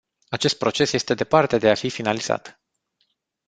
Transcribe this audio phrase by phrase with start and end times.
[0.29, 2.61] Acest proces este departe de a fi finalizat.